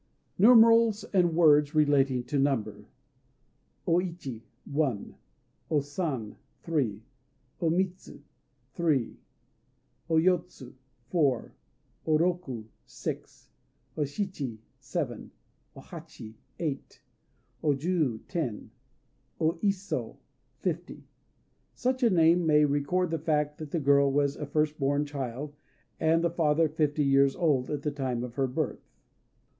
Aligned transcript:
NUMERALS 0.39 1.03
AND 1.13 1.35
WORDS 1.35 1.75
RELATING 1.75 2.23
TO 2.23 2.39
NUMBER 2.39 2.87
O 3.85 4.01
Ichi 4.01 4.41
"One." 4.65 5.13
O 5.69 5.79
San 5.79 6.37
"Three." 6.63 7.03
O 7.61 7.69
Mitsu 7.69 8.21
"Three." 8.73 9.17
O 10.09 10.15
Yotsu 10.15 10.73
"Four." 11.11 11.53
O 12.07 12.17
Roku 12.17 12.63
"Six." 12.83 13.51
O 13.95 14.01
Shichi 14.03 14.57
"Seven." 14.79 15.29
O 15.75 15.81
Hachi 15.81 16.33
"Eight." 16.57 17.03
O 17.61 17.75
Jû 17.75 18.21
"Ten." 18.27 18.71
O 19.39 19.59
Iso 19.61 20.17
"Fifty." 20.61 21.05
Such 21.75 22.01
a 22.01 22.09
name 22.09 22.47
may 22.47 22.65
record 22.65 23.11
the 23.11 23.19
fact 23.19 23.59
that 23.59 23.69
the 23.69 23.79
girl 23.79 24.11
was 24.11 24.35
a 24.35 24.47
first 24.47 24.79
born 24.79 25.05
child, 25.05 25.53
and 25.99 26.23
the 26.23 26.31
father 26.31 26.67
fifty 26.67 27.03
years 27.03 27.35
old 27.35 27.69
at 27.69 27.83
the 27.83 27.91
time 27.91 28.23
of 28.23 28.33
her 28.33 28.47
birth. 28.47 28.81